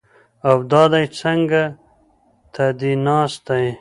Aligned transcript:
او 0.49 0.57
دا 0.71 0.83
دی 0.93 1.05
څنګ 1.19 1.47
ته 2.53 2.65
دې 2.79 2.91
ناست 3.07 3.41
دی! 3.47 3.65